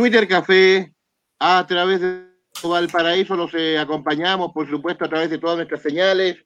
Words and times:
Twitter 0.00 0.26
Café, 0.26 0.94
a 1.38 1.66
través 1.66 2.00
de 2.00 2.24
Valparaíso 2.64 3.36
los 3.36 3.52
eh, 3.52 3.76
acompañamos, 3.76 4.50
por 4.50 4.66
supuesto, 4.66 5.04
a 5.04 5.10
través 5.10 5.28
de 5.28 5.36
todas 5.36 5.56
nuestras 5.56 5.82
señales. 5.82 6.38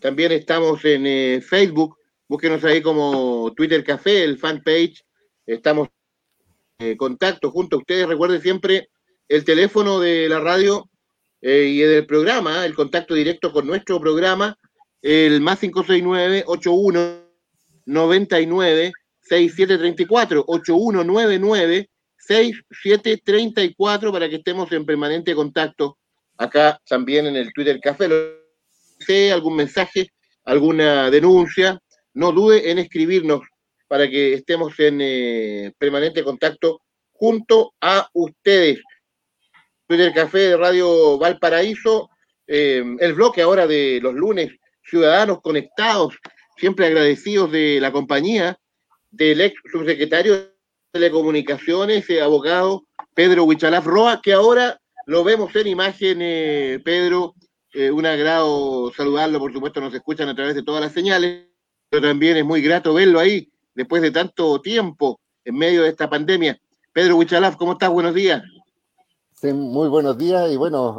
También 0.00 0.32
estamos 0.32 0.84
en 0.84 1.06
eh, 1.06 1.40
Facebook, 1.40 1.96
búsquenos 2.26 2.64
ahí 2.64 2.82
como 2.82 3.52
Twitter 3.54 3.84
Café, 3.84 4.24
el 4.24 4.38
fanpage. 4.38 5.04
Estamos 5.46 5.86
en 6.80 6.96
contacto 6.96 7.52
junto 7.52 7.76
a 7.76 7.78
ustedes. 7.78 8.08
Recuerden 8.08 8.42
siempre 8.42 8.88
el 9.28 9.44
teléfono 9.44 10.00
de 10.00 10.28
la 10.28 10.40
radio 10.40 10.90
y 11.40 11.78
del 11.78 12.06
programa, 12.06 12.66
el 12.66 12.74
contacto 12.74 13.14
directo 13.14 13.52
con 13.52 13.68
nuestro 13.68 14.00
programa, 14.00 14.58
el 15.00 15.40
más 15.40 15.60
569 15.60 16.42
81 16.44 17.20
99 17.84 18.92
6734 19.20 20.44
8199 20.44 21.88
6734 22.26 24.12
para 24.12 24.28
que 24.28 24.36
estemos 24.36 24.70
en 24.72 24.84
permanente 24.84 25.34
contacto 25.34 25.98
acá 26.36 26.80
también 26.88 27.26
en 27.26 27.36
el 27.36 27.52
Twitter 27.52 27.80
Café. 27.80 28.08
Algún 29.32 29.56
mensaje, 29.56 30.10
alguna 30.44 31.10
denuncia, 31.10 31.80
no 32.14 32.32
dude 32.32 32.70
en 32.70 32.78
escribirnos 32.78 33.42
para 33.88 34.08
que 34.08 34.34
estemos 34.34 34.78
en 34.80 35.00
eh, 35.00 35.72
permanente 35.78 36.24
contacto 36.24 36.80
junto 37.12 37.74
a 37.80 38.08
ustedes. 38.14 38.80
Twitter 39.86 40.12
Café 40.12 40.38
de 40.38 40.56
Radio 40.56 41.18
Valparaíso, 41.18 42.10
eh, 42.46 42.82
el 42.98 43.14
bloque 43.14 43.42
ahora 43.42 43.66
de 43.66 44.00
los 44.02 44.14
lunes, 44.14 44.50
Ciudadanos 44.82 45.40
Conectados, 45.40 46.14
siempre 46.56 46.86
agradecidos 46.86 47.52
de 47.52 47.78
la 47.80 47.92
compañía 47.92 48.58
del 49.10 49.40
ex 49.40 49.60
subsecretario 49.70 50.55
Telecomunicaciones, 50.96 52.08
eh, 52.08 52.22
abogado 52.22 52.84
Pedro 53.12 53.44
Huichalaf 53.44 53.84
Roa, 53.84 54.22
que 54.22 54.32
ahora 54.32 54.80
lo 55.04 55.24
vemos 55.24 55.54
en 55.54 55.66
imagen, 55.66 56.18
eh, 56.22 56.80
Pedro. 56.82 57.34
Eh, 57.74 57.90
un 57.90 58.06
agrado 58.06 58.90
saludarlo, 58.96 59.38
por 59.38 59.52
supuesto, 59.52 59.78
nos 59.82 59.92
escuchan 59.92 60.30
a 60.30 60.34
través 60.34 60.54
de 60.54 60.62
todas 60.62 60.80
las 60.80 60.92
señales, 60.92 61.48
pero 61.90 62.08
también 62.08 62.38
es 62.38 62.46
muy 62.46 62.62
grato 62.62 62.94
verlo 62.94 63.20
ahí 63.20 63.52
después 63.74 64.00
de 64.00 64.10
tanto 64.10 64.58
tiempo 64.62 65.20
en 65.44 65.58
medio 65.58 65.82
de 65.82 65.90
esta 65.90 66.08
pandemia. 66.08 66.58
Pedro 66.94 67.16
Huichalaf, 67.16 67.56
¿cómo 67.56 67.72
estás? 67.72 67.90
Buenos 67.90 68.14
días. 68.14 68.42
Sí, 69.34 69.52
muy 69.52 69.88
buenos 69.88 70.16
días 70.16 70.50
y 70.50 70.56
bueno, 70.56 70.98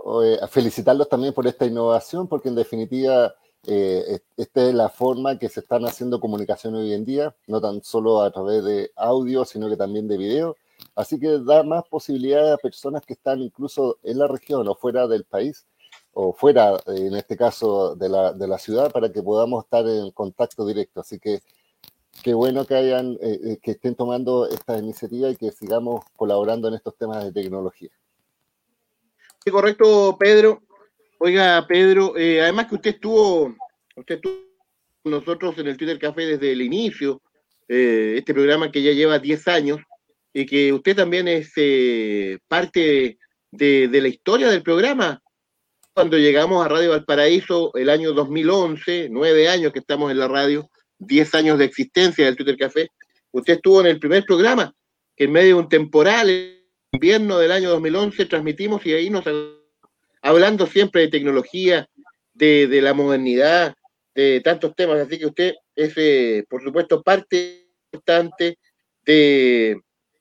felicitarlos 0.51 1.09
también 1.09 1.33
por 1.33 1.47
esta 1.47 1.65
innovación, 1.65 2.27
porque 2.27 2.49
en 2.49 2.55
definitiva 2.55 3.33
eh, 3.65 4.19
esta 4.37 4.67
es 4.67 4.73
la 4.73 4.89
forma 4.89 5.37
que 5.39 5.49
se 5.49 5.61
están 5.61 5.85
haciendo 5.85 6.19
comunicación 6.19 6.75
hoy 6.75 6.93
en 6.93 7.05
día, 7.05 7.35
no 7.47 7.59
tan 7.59 7.83
solo 7.83 8.21
a 8.21 8.31
través 8.31 8.63
de 8.63 8.91
audio, 8.95 9.45
sino 9.45 9.69
que 9.69 9.77
también 9.77 10.07
de 10.07 10.17
video. 10.17 10.55
Así 10.95 11.19
que 11.19 11.39
da 11.39 11.63
más 11.63 11.83
posibilidades 11.87 12.53
a 12.53 12.57
personas 12.57 13.05
que 13.05 13.13
están 13.13 13.41
incluso 13.41 13.97
en 14.03 14.19
la 14.19 14.27
región 14.27 14.67
o 14.67 14.75
fuera 14.75 15.07
del 15.07 15.25
país, 15.25 15.65
o 16.13 16.33
fuera, 16.33 16.77
en 16.87 17.15
este 17.15 17.37
caso, 17.37 17.95
de 17.95 18.09
la, 18.09 18.57
ciudad, 18.57 18.91
para 18.91 19.11
que 19.11 19.21
podamos 19.21 19.63
estar 19.63 19.87
en 19.87 20.11
contacto 20.11 20.65
directo. 20.65 21.01
Así 21.01 21.19
que 21.19 21.41
qué 22.23 22.33
bueno 22.33 22.65
que 22.65 22.75
hayan, 22.75 23.17
eh, 23.21 23.39
eh, 23.43 23.59
que 23.61 23.71
estén 23.71 23.95
tomando 23.95 24.47
esta 24.47 24.77
iniciativa 24.77 25.29
y 25.29 25.35
que 25.35 25.51
sigamos 25.51 26.03
colaborando 26.15 26.67
en 26.67 26.75
estos 26.75 26.95
temas 26.95 27.23
de 27.23 27.31
tecnología. 27.31 27.91
Sí, 29.43 29.51
correcto, 29.51 30.17
Pedro. 30.17 30.61
Oiga, 31.19 31.65
Pedro, 31.67 32.15
eh, 32.15 32.41
además 32.41 32.67
que 32.67 32.75
usted 32.75 32.89
estuvo, 32.91 33.55
usted 33.95 34.15
estuvo 34.15 34.35
con 35.01 35.11
nosotros 35.11 35.57
en 35.57 35.67
el 35.67 35.77
Twitter 35.77 35.97
Café 35.97 36.25
desde 36.27 36.51
el 36.51 36.61
inicio, 36.61 37.21
eh, 37.67 38.15
este 38.17 38.33
programa 38.35 38.71
que 38.71 38.83
ya 38.83 38.91
lleva 38.91 39.17
10 39.17 39.47
años, 39.47 39.79
y 40.31 40.45
que 40.45 40.71
usted 40.71 40.95
también 40.95 41.27
es 41.27 41.51
eh, 41.55 42.37
parte 42.47 43.17
de, 43.51 43.89
la 43.91 44.07
historia 44.07 44.49
del 44.49 44.61
programa. 44.61 45.19
Cuando 45.93 46.19
llegamos 46.19 46.63
a 46.63 46.69
Radio 46.69 46.91
Valparaíso 46.91 47.71
el 47.73 47.89
año 47.89 48.13
2011, 48.13 49.07
nueve 49.09 49.49
años 49.49 49.73
que 49.73 49.79
estamos 49.79 50.11
en 50.11 50.19
la 50.19 50.27
radio, 50.27 50.69
10 50.99 51.33
años 51.33 51.57
de 51.57 51.65
existencia 51.65 52.25
del 52.25 52.35
Twitter 52.35 52.55
Café, 52.55 52.89
usted 53.31 53.53
estuvo 53.53 53.81
en 53.81 53.87
el 53.87 53.99
primer 53.99 54.23
programa, 54.25 54.71
que 55.15 55.23
en 55.23 55.31
medio 55.31 55.55
de 55.55 55.61
un 55.61 55.69
temporal, 55.69 56.29
invierno 56.91 57.39
del 57.39 57.51
año 57.51 57.71
2011, 57.71 58.25
transmitimos 58.25 58.85
y 58.85 58.93
ahí 58.93 59.09
nos 59.09 59.25
hablando 60.27 60.67
siempre 60.67 61.01
de 61.01 61.07
tecnología, 61.07 61.87
de, 62.33 62.81
la 62.81 62.93
modernidad, 62.93 63.73
de 64.13 64.41
tantos 64.41 64.75
temas. 64.75 64.99
Así 64.99 65.17
que 65.17 65.25
usted 65.25 65.53
es, 65.73 65.93
eh, 65.95 66.45
por 66.49 66.61
supuesto, 66.61 67.01
parte 67.01 67.69
importante 67.91 68.59
de, 69.05 69.79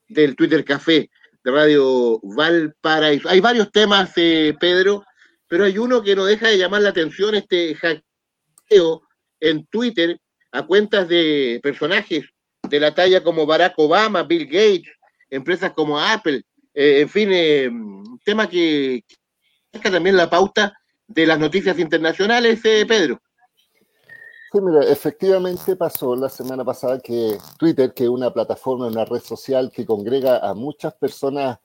del 0.09 0.37
Twitter 0.37 0.65
Café 0.65 1.11
de 1.43 1.51
Radio 1.51 2.21
Valparaíso. 2.23 3.29
Hay 3.29 3.41
varios 3.41 3.73
temas, 3.73 4.13
eh, 4.17 4.55
Pedro, 4.61 5.05
pero 5.49 5.65
hay 5.65 5.77
uno 5.77 6.03
que 6.03 6.15
no 6.15 6.25
deja 6.25 6.49
de 6.49 6.59
llamar 6.59 6.83
la 6.83 6.91
atención, 6.91 7.35
este 7.35 7.75
hackeo 7.75 9.03
en 9.41 9.67
Twitter 9.67 10.19
a 10.53 10.65
cuentas 10.65 11.09
de 11.09 11.59
personajes 11.63 12.25
de 12.63 12.81
la 12.81 12.95
talla 12.95 13.23
como 13.23 13.45
Barack 13.45 13.75
Obama, 13.77 14.23
Bill 14.23 14.47
Gates, 14.47 14.93
empresas 15.31 15.73
como 15.73 16.01
Apple, 16.01 16.43
eh, 16.75 17.01
en 17.01 17.09
fin, 17.09 17.29
un 17.73 18.21
tema 18.25 18.49
que, 18.49 19.03
también 19.81 20.17
la 20.17 20.31
pauta 20.31 20.75
de 21.07 21.27
las 21.27 21.39
noticias 21.39 21.79
internacionales, 21.79 22.61
eh, 22.65 22.85
Pedro. 22.87 23.21
Sí, 24.53 24.61
mira, 24.61 24.85
efectivamente 24.85 25.77
pasó 25.77 26.15
la 26.17 26.29
semana 26.29 26.65
pasada 26.65 26.99
que 27.01 27.37
Twitter, 27.59 27.93
que 27.93 28.05
es 28.05 28.11
una 28.11 28.33
plataforma, 28.33 28.87
una 28.87 29.05
red 29.05 29.21
social 29.21 29.71
que 29.71 29.85
congrega 29.85 30.39
a 30.39 30.55
muchas 30.55 30.95
personas 30.95 31.59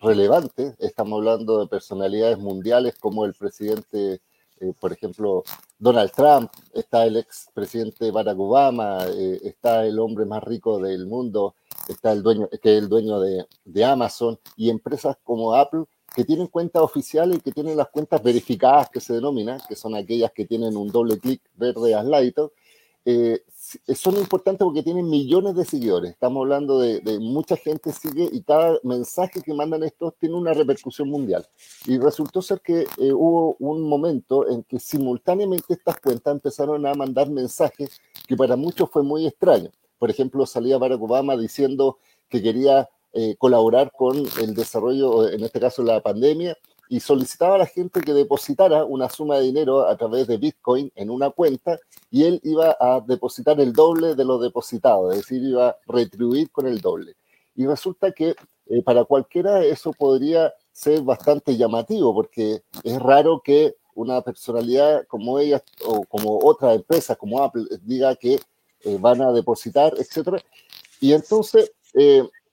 relevantes, 0.00 0.74
estamos 0.78 1.18
hablando 1.18 1.60
de 1.60 1.68
personalidades 1.68 2.38
mundiales 2.38 2.96
como 2.98 3.24
el 3.24 3.34
presidente, 3.34 4.20
eh, 4.60 4.72
por 4.80 4.92
ejemplo, 4.92 5.44
Donald 5.78 6.10
Trump, 6.12 6.50
está 6.74 7.04
el 7.04 7.16
ex 7.16 7.48
presidente 7.54 8.10
Barack 8.10 8.38
Obama, 8.38 9.04
eh, 9.06 9.40
está 9.44 9.84
el 9.86 9.98
hombre 9.98 10.24
más 10.24 10.42
rico 10.42 10.78
del 10.78 11.06
mundo, 11.06 11.54
está 11.88 12.12
el 12.12 12.22
dueño, 12.22 12.48
que 12.48 12.76
es 12.76 12.82
el 12.82 12.88
dueño 12.88 13.20
de, 13.20 13.46
de 13.64 13.84
Amazon 13.84 14.38
y 14.56 14.70
empresas 14.70 15.16
como 15.22 15.54
Apple 15.54 15.84
que 16.16 16.24
tienen 16.24 16.46
cuentas 16.46 16.80
oficiales 16.82 17.36
y 17.36 17.40
que 17.42 17.52
tienen 17.52 17.76
las 17.76 17.90
cuentas 17.90 18.22
verificadas 18.22 18.88
que 18.88 19.00
se 19.00 19.12
denominan, 19.12 19.60
que 19.68 19.76
son 19.76 19.94
aquellas 19.94 20.32
que 20.32 20.46
tienen 20.46 20.74
un 20.74 20.88
doble 20.88 21.18
clic 21.18 21.42
verde 21.54 21.94
al 21.94 22.10
lado, 22.10 22.52
eh, 23.04 23.42
son 23.94 24.16
importantes 24.16 24.64
porque 24.64 24.82
tienen 24.82 25.10
millones 25.10 25.54
de 25.54 25.66
seguidores. 25.66 26.12
Estamos 26.12 26.40
hablando 26.40 26.80
de, 26.80 27.18
mucha 27.20 27.54
gente 27.56 27.92
sigue 27.92 28.30
y 28.32 28.40
cada 28.40 28.78
mensaje 28.82 29.42
que 29.42 29.52
mandan 29.52 29.82
estos 29.82 30.14
tiene 30.18 30.36
una 30.36 30.54
repercusión 30.54 31.10
mundial. 31.10 31.46
Y 31.84 31.98
resultó 31.98 32.40
ser 32.40 32.62
que 32.62 32.86
eh, 32.96 33.12
hubo 33.12 33.54
un 33.58 33.82
momento 33.86 34.48
en 34.48 34.62
que 34.62 34.80
simultáneamente 34.80 35.74
estas 35.74 36.00
cuentas 36.00 36.32
empezaron 36.32 36.86
a 36.86 36.94
mandar 36.94 37.28
mensajes 37.28 38.00
que 38.26 38.36
para 38.36 38.56
muchos 38.56 38.88
fue 38.88 39.02
muy 39.02 39.26
extraño. 39.26 39.70
Por 39.98 40.08
ejemplo, 40.08 40.46
salía 40.46 40.78
Barack 40.78 41.02
Obama 41.02 41.36
diciendo 41.36 41.98
que 42.30 42.42
quería 42.42 42.88
eh, 43.18 43.34
colaborar 43.38 43.90
con 43.96 44.14
el 44.42 44.54
desarrollo, 44.54 45.26
en 45.30 45.42
este 45.42 45.58
caso 45.58 45.82
la 45.82 46.02
pandemia, 46.02 46.54
y 46.90 47.00
solicitaba 47.00 47.54
a 47.54 47.58
la 47.58 47.66
gente 47.66 48.02
que 48.02 48.12
depositara 48.12 48.84
una 48.84 49.08
suma 49.08 49.38
de 49.38 49.44
dinero 49.44 49.88
a 49.88 49.96
través 49.96 50.26
de 50.26 50.36
Bitcoin 50.36 50.92
en 50.94 51.08
una 51.08 51.30
cuenta 51.30 51.78
y 52.10 52.24
él 52.24 52.42
iba 52.44 52.76
a 52.78 53.00
depositar 53.00 53.58
el 53.58 53.72
doble 53.72 54.14
de 54.14 54.24
lo 54.26 54.38
depositado, 54.38 55.10
es 55.12 55.20
decir, 55.20 55.42
iba 55.42 55.70
a 55.70 55.76
retribuir 55.86 56.50
con 56.50 56.66
el 56.66 56.82
doble. 56.82 57.16
Y 57.54 57.66
resulta 57.66 58.12
que 58.12 58.34
eh, 58.66 58.82
para 58.82 59.04
cualquiera 59.04 59.64
eso 59.64 59.94
podría 59.94 60.52
ser 60.70 61.00
bastante 61.00 61.56
llamativo 61.56 62.12
porque 62.12 62.64
es 62.84 63.00
raro 63.00 63.40
que 63.42 63.76
una 63.94 64.20
personalidad 64.20 65.06
como 65.06 65.38
ella 65.38 65.62
o 65.86 66.02
como 66.04 66.38
otra 66.44 66.74
empresa 66.74 67.16
como 67.16 67.42
Apple 67.42 67.64
diga 67.80 68.14
que 68.14 68.34
eh, 68.34 68.98
van 69.00 69.22
a 69.22 69.32
depositar, 69.32 69.94
etc. 69.96 70.38
Y 71.00 71.14
entonces 71.14 71.72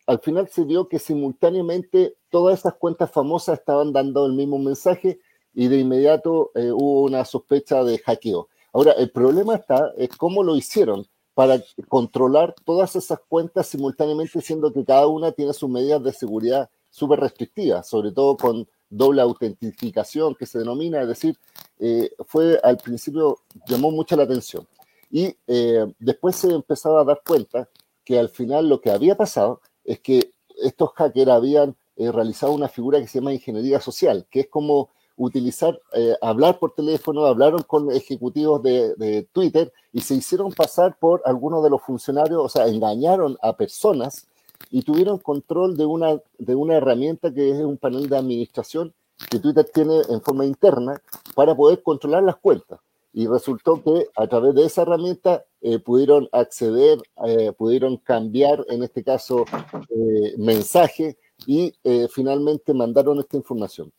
al 0.06 0.20
final 0.20 0.48
se 0.50 0.64
vio 0.64 0.88
que 0.88 1.00
simultáneamente 1.00 2.16
todas 2.30 2.60
esas 2.60 2.76
cuentas 2.76 3.12
famosas 3.12 3.60
estaban 3.60 3.94
dando 3.94 4.26
el 4.26 4.34
mismo 4.34 4.58
mensaje 4.60 5.20
y 5.54 5.68
de 5.68 5.80
inmediato 5.80 6.52
eh, 6.56 6.72
hubo 6.72 7.04
una 7.04 7.26
sospecha 7.26 7.84
de 7.84 8.00
hackeo. 8.00 8.50
Ahora, 8.74 8.94
el 8.94 9.12
problema 9.12 9.56
está 9.56 9.92
es 9.98 10.10
cómo 10.10 10.44
lo 10.44 10.56
hicieron 10.56 11.06
para 11.34 11.62
controlar 11.88 12.56
todas 12.64 12.96
esas 12.96 13.20
cuentas 13.28 13.68
simultáneamente, 13.68 14.42
siendo 14.42 14.72
que 14.74 14.84
cada 14.84 15.08
una 15.08 15.32
tiene 15.32 15.54
sus 15.54 15.70
medidas 15.70 16.04
de 16.04 16.14
seguridad 16.14 16.70
súper 16.90 17.20
restrictivas, 17.20 17.88
sobre 17.88 18.12
todo 18.12 18.38
con 18.38 18.68
doble 18.90 19.22
autentificación 19.22 20.36
que 20.36 20.46
se 20.46 20.60
denomina, 20.60 21.02
es 21.02 21.08
decir, 21.08 21.38
eh, 21.80 22.12
fue 22.28 22.60
al 22.64 22.78
principio 22.78 23.40
llamó 23.68 23.92
mucha 23.92 24.16
la 24.16 24.24
atención. 24.24 24.68
Y 25.10 25.36
eh, 25.48 25.86
después 26.00 26.36
se 26.36 26.54
empezaba 26.54 27.02
a 27.02 27.04
dar 27.04 27.22
cuenta 27.26 27.70
que 28.04 28.20
al 28.20 28.30
final 28.30 28.70
lo 28.70 28.82
que 28.82 28.92
había 28.92 29.16
pasado 29.16 29.62
es 29.86 30.00
que 30.00 30.32
estos 30.62 30.92
hackers 30.94 31.32
habían 31.32 31.76
eh, 31.96 32.12
realizado 32.12 32.54
una 32.54 32.68
figura 32.68 33.00
que 33.00 33.08
se 33.08 33.20
llama 33.20 33.34
ingeniería 33.34 33.80
social, 33.80 34.26
que 34.30 34.42
es 34.42 34.48
como 34.48 34.90
utilizar, 35.16 35.80
eh, 35.94 36.16
hablar 36.22 36.58
por 36.60 36.74
teléfono, 36.74 37.26
hablaron 37.26 37.62
con 37.64 37.92
ejecutivos 37.92 38.64
de, 38.64 39.28
Twitter 39.32 39.72
y 39.92 40.02
se 40.02 40.16
hicieron 40.16 40.52
pasar 40.52 40.98
por 40.98 41.22
algunos 41.26 41.64
de 41.64 41.70
los 41.70 41.82
funcionarios, 41.82 42.42
o 42.44 42.50
sea, 42.50 42.68
engañaron 42.68 43.38
a 43.42 43.56
personas 43.56 44.28
y 44.72 44.82
tuvieron 44.82 45.20
control 45.20 45.78
de 45.78 45.86
una, 45.86 46.20
de 46.40 46.56
una 46.56 46.76
herramienta 46.76 47.32
que 47.32 47.52
es 47.52 47.60
un 47.62 47.78
panel 47.78 48.10
de 48.10 48.18
administración 48.18 48.94
que 49.30 49.40
Twitter 49.40 49.70
tiene 49.72 50.02
en 50.10 50.22
forma 50.22 50.46
interna 50.46 51.00
para 51.36 51.56
poder 51.56 51.84
controlar 51.84 52.24
las 52.24 52.38
cuentas. 52.38 52.80
Y 53.14 53.28
resultó 53.28 53.82
que 53.84 54.08
a 54.16 54.28
través 54.28 54.56
de 54.56 54.66
esa 54.66 54.82
herramienta 54.82 55.46
eh, 55.62 55.80
pudieron 55.80 56.28
acceder, 56.32 57.00
eh, 57.26 57.52
pudieron 57.52 57.98
cambiar, 57.98 58.66
en 58.70 58.84
este 58.84 59.04
caso, 59.04 59.46
eh, 59.90 60.34
mensaje 60.38 61.18
y 61.46 61.74
finalmente 62.10 62.74
mandaron 62.74 63.20
esta 63.20 63.38
información. 63.38 63.92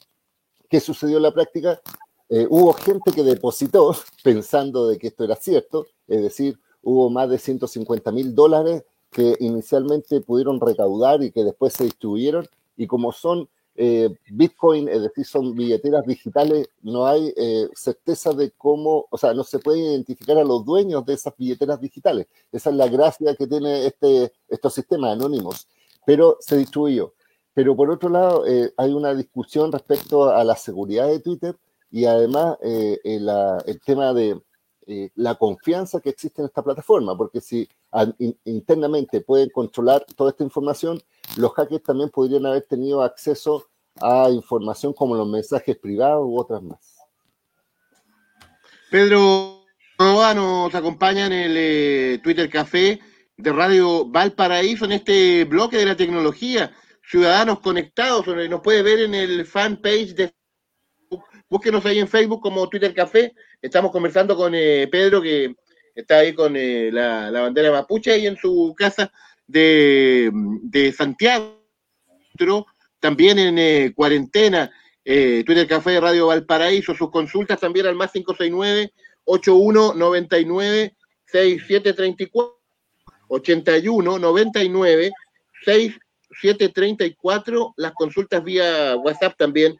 ¿Qué 0.68 0.80
sucedió 0.80 1.18
en 1.18 1.24
la 1.24 1.34
práctica? 1.34 1.80
hubo 2.48 2.72
gente 2.72 3.12
que 3.12 3.22
depositó 3.22 3.94
pensando 4.24 4.88
de 4.88 4.98
que 4.98 5.08
esto 5.08 5.24
era 5.24 5.36
cierto, 5.36 5.86
es 6.08 6.22
decir, 6.22 6.58
hubo 6.82 7.08
más 7.10 7.28
de 7.28 7.38
150 7.38 8.10
mil 8.10 8.34
dólares 8.34 8.82
que 9.10 9.36
inicialmente 9.38 10.20
pudieron 10.22 10.60
recaudar 10.60 11.22
y 11.22 11.30
que 11.30 11.44
después 11.44 11.74
se 11.74 11.84
distribuyeron, 11.84 12.48
y 12.76 12.88
como 12.88 13.12
son 13.12 13.48
eh, 13.76 14.14
Bitcoin, 14.30 14.88
es 14.88 15.02
decir, 15.02 15.24
son 15.24 15.54
billeteras 15.54 16.06
digitales, 16.06 16.68
no 16.82 17.06
hay 17.06 17.32
eh, 17.36 17.68
certeza 17.74 18.32
de 18.32 18.52
cómo, 18.52 19.06
o 19.10 19.18
sea, 19.18 19.34
no 19.34 19.42
se 19.42 19.58
puede 19.58 19.80
identificar 19.80 20.38
a 20.38 20.44
los 20.44 20.64
dueños 20.64 21.04
de 21.04 21.14
esas 21.14 21.36
billeteras 21.36 21.80
digitales. 21.80 22.26
Esa 22.52 22.70
es 22.70 22.76
la 22.76 22.86
gracia 22.86 23.34
que 23.34 23.46
tiene 23.48 23.86
este, 23.86 24.32
estos 24.48 24.74
sistemas 24.74 25.12
anónimos, 25.14 25.66
pero 26.06 26.36
se 26.40 26.56
distribuyó. 26.56 27.14
Pero 27.52 27.74
por 27.74 27.90
otro 27.90 28.08
lado, 28.08 28.46
eh, 28.46 28.72
hay 28.76 28.92
una 28.92 29.12
discusión 29.14 29.72
respecto 29.72 30.30
a 30.30 30.44
la 30.44 30.56
seguridad 30.56 31.08
de 31.08 31.20
Twitter 31.20 31.56
y 31.90 32.04
además 32.04 32.58
el 32.62 33.80
tema 33.84 34.12
de 34.12 34.40
la 35.14 35.36
confianza 35.36 36.00
que 36.00 36.10
existe 36.10 36.42
en 36.42 36.46
esta 36.46 36.62
plataforma, 36.62 37.16
porque 37.16 37.40
si 37.40 37.68
internamente 38.44 39.20
pueden 39.20 39.50
controlar 39.50 40.04
toda 40.16 40.30
esta 40.30 40.42
información, 40.42 41.00
los 41.36 41.52
hackers 41.54 41.82
también 41.82 42.10
podrían 42.10 42.46
haber 42.46 42.62
tenido 42.62 43.02
acceso 43.02 43.68
a 44.00 44.28
información 44.30 44.92
como 44.92 45.14
los 45.14 45.28
mensajes 45.28 45.76
privados 45.76 46.24
u 46.24 46.38
otras 46.38 46.62
más. 46.62 46.96
Pedro 48.90 49.64
Roa 49.98 50.34
nos 50.34 50.74
acompaña 50.74 51.26
en 51.26 51.32
el 51.32 51.54
eh, 51.56 52.20
Twitter 52.22 52.48
Café 52.48 53.00
de 53.36 53.52
Radio 53.52 54.04
Valparaíso 54.06 54.84
en 54.84 54.92
este 54.92 55.44
bloque 55.44 55.78
de 55.78 55.86
la 55.86 55.96
tecnología. 55.96 56.72
Ciudadanos 57.02 57.60
conectados, 57.60 58.26
nos 58.26 58.60
puede 58.60 58.82
ver 58.82 59.00
en 59.00 59.14
el 59.14 59.46
fanpage 59.46 60.14
de 60.14 60.32
Facebook. 61.08 61.24
Búsquenos 61.48 61.84
ahí 61.86 61.98
en 61.98 62.08
Facebook 62.08 62.40
como 62.40 62.68
Twitter 62.68 62.94
Café. 62.94 63.34
Estamos 63.60 63.90
conversando 63.92 64.36
con 64.36 64.54
eh, 64.54 64.88
Pedro, 64.90 65.20
que 65.20 65.54
está 65.94 66.18
ahí 66.18 66.32
con 66.32 66.56
eh, 66.56 66.90
la, 66.92 67.30
la, 67.30 67.42
bandera 67.42 67.70
mapuche 67.70 68.12
ahí 68.12 68.26
en 68.26 68.36
su 68.36 68.74
casa 68.76 69.12
de, 69.46 70.30
de 70.32 70.92
Santiago, 70.92 71.60
también 73.00 73.38
en 73.38 73.58
eh, 73.58 73.92
cuarentena, 73.94 74.70
eh, 75.04 75.42
Twitter 75.44 75.66
Café 75.66 76.00
Radio 76.00 76.28
Valparaíso, 76.28 76.94
sus 76.94 77.10
consultas 77.10 77.60
también 77.60 77.84
al 77.86 77.94
más 77.94 78.12
569 78.12 78.92
8199 79.24 80.96
6734 81.26 82.58
81 83.28 84.18
99 84.18 85.12
6734 85.64 87.74
las 87.76 87.92
consultas 87.92 88.42
vía 88.42 88.96
WhatsApp 88.96 89.36
también 89.36 89.76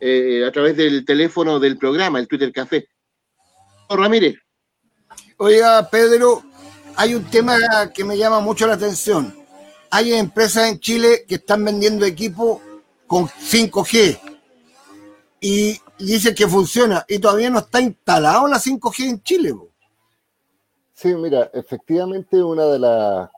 eh, 0.00 0.44
a 0.46 0.52
través 0.52 0.76
del 0.76 1.04
teléfono 1.04 1.60
del 1.60 1.76
programa, 1.76 2.18
el 2.18 2.26
Twitter 2.28 2.50
Café. 2.52 2.88
Ramírez. 3.88 4.36
Oiga, 5.36 5.88
Pedro, 5.90 6.42
hay 6.96 7.14
un 7.14 7.24
tema 7.24 7.56
que 7.94 8.04
me 8.04 8.16
llama 8.16 8.40
mucho 8.40 8.66
la 8.66 8.74
atención. 8.74 9.34
Hay 9.90 10.12
empresas 10.12 10.68
en 10.68 10.78
Chile 10.78 11.24
que 11.26 11.36
están 11.36 11.64
vendiendo 11.64 12.04
equipo 12.06 12.60
con 13.06 13.26
5G 13.26 14.18
y 15.40 15.80
dicen 15.98 16.34
que 16.34 16.46
funciona 16.46 17.04
y 17.08 17.18
todavía 17.18 17.50
no 17.50 17.60
está 17.60 17.80
instalado 17.80 18.46
la 18.46 18.58
5G 18.58 19.08
en 19.08 19.22
Chile. 19.22 19.54
Sí, 20.94 21.14
mira, 21.14 21.50
efectivamente 21.54 22.42
una 22.42 22.66
de, 22.66 22.78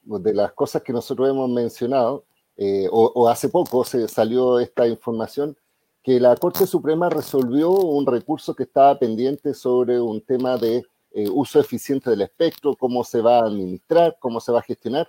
de 0.05 0.35
las 0.35 0.53
cosas 0.53 0.83
que 0.83 0.93
nosotros 0.93 1.29
hemos 1.31 1.49
mencionado, 1.49 2.25
eh, 2.57 2.89
o, 2.91 3.29
hace 3.29 3.49
poco 3.49 3.85
se 3.85 4.09
salió 4.09 4.59
esta 4.59 4.87
información, 4.87 5.57
que 6.03 6.19
la 6.19 6.35
Corte 6.37 6.67
Suprema 6.67 7.09
resolvió 7.09 7.71
un 7.71 8.05
recurso 8.05 8.55
que 8.55 8.65
estaba 8.65 8.99
pendiente 8.99 9.55
sobre 9.55 10.01
un 10.01 10.21
tema 10.21 10.57
de 10.57 10.85
eh, 11.15 11.29
uso 11.31 11.61
eficiente 11.61 12.11
del 12.11 12.23
espectro, 12.23 12.75
cómo 12.77 13.05
se 13.05 13.21
va 13.21 13.39
a 13.39 13.47
administrar, 13.47 14.17
cómo 14.19 14.41
se 14.41 14.53
va 14.53 14.61
a 14.61 14.63
gestionar. 14.63 15.09